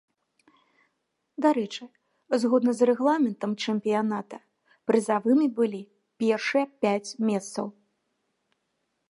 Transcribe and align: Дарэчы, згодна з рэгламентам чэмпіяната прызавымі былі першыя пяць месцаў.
Дарэчы, 1.45 1.83
згодна 2.43 2.71
з 2.77 2.81
рэгламентам 2.91 3.51
чэмпіяната 3.67 4.37
прызавымі 4.93 5.47
былі 5.61 5.81
першыя 6.25 6.65
пяць 6.87 7.09
месцаў. 7.31 7.67